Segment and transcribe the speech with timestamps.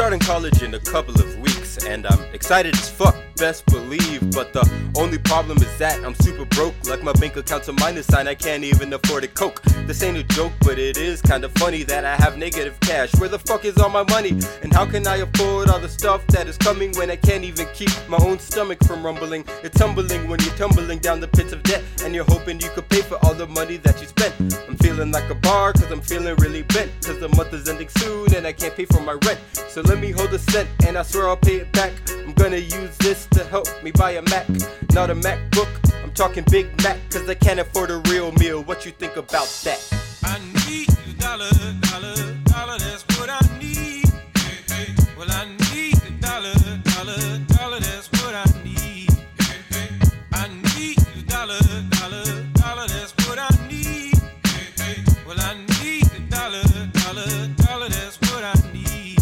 [0.00, 4.20] starting college in a couple of weeks, and I'm excited as fuck, best believe.
[4.32, 4.62] But the
[4.96, 8.34] only problem is that I'm super broke, like my bank account's a minus sign, I
[8.34, 9.62] can't even afford a coke.
[9.86, 13.10] This ain't a joke, but it is kinda funny that I have negative cash.
[13.16, 14.38] Where the fuck is all my money?
[14.62, 17.66] And how can I afford all the stuff that is coming when I can't even
[17.72, 19.44] keep my own stomach from rumbling?
[19.64, 22.88] It's tumbling when you're tumbling down the pits of debt, and you're hoping you could
[22.90, 24.34] pay for all the money that you spent.
[24.68, 27.88] I'm feeling like a bar, cause I'm feeling really bent, cause the month is ending
[27.88, 29.40] soon and I can't pay for my rent.
[29.70, 31.92] So let me hold a cent, and I swear I'll pay it back.
[32.40, 34.48] Gonna use this to help me buy a Mac,
[34.94, 35.68] not a MacBook.
[36.02, 38.62] I'm talking Big Mac, cause I can't afford a real meal.
[38.62, 39.78] What you think about that?
[40.24, 41.50] I need a dollar,
[41.82, 44.08] dollar, dollar, that's what I need.
[44.38, 44.94] Hey, hey.
[45.18, 49.10] Well, I need a dollar, dollar, dollar, that's what I need.
[49.38, 49.88] Hey, hey.
[50.32, 51.60] I need a dollar,
[51.90, 54.16] dollar, dollar, that's what I need.
[54.46, 55.04] Hey, hey.
[55.26, 56.62] Well, I need a dollar,
[57.04, 59.18] dollar, dollar, that's what I need.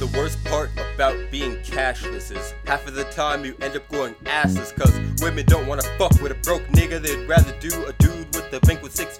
[0.00, 4.12] The worst part about being cashless is half of the time you end up going
[4.26, 7.00] asses cause women don't wanna fuck with a broke nigga.
[7.00, 9.16] They'd rather do a dude with the bank with six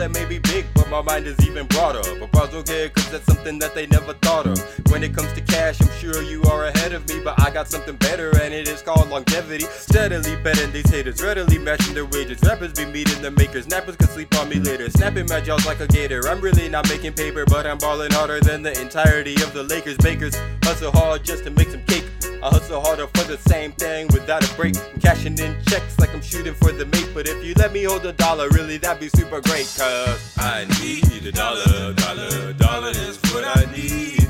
[0.00, 2.00] wallet may be big, but my mind is even broader.
[2.18, 4.58] But bros don't care cause that's something that they never thought of.
[4.90, 7.68] When it comes to cash, I'm sure you are ahead of me, but I got
[7.68, 9.64] something better and it is called longevity.
[9.64, 12.40] Steadily betting these haters, readily matching their wages.
[12.42, 14.88] Rappers be meeting the makers, nappers can sleep on me later.
[14.88, 16.26] Snapping my jaws like a gator.
[16.28, 19.98] I'm really not making paper, but I'm balling harder than the entirety of the Lakers.
[19.98, 22.09] Bakers hustle hard just to make some cake.
[22.42, 24.74] I hustle harder for the same thing without a break.
[24.78, 27.10] I'm cashing in checks like I'm shooting for the meat.
[27.12, 29.70] But if you let me hold a dollar, really that'd be super great.
[29.76, 34.26] Cause I need a dollar, dollar, dollar is what I need.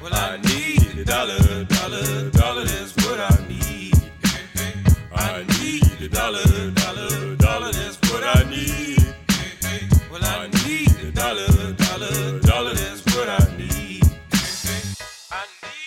[0.00, 3.94] Well, I need a dollar, dollar, dollar is what I need.
[5.12, 9.14] I need a dollar, dollar, dollar is what I need.
[10.12, 14.04] Well, I need a dollar, dollar, dollar is what I need.
[15.32, 15.79] I need